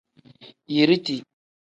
[0.73, 1.15] Yiriti.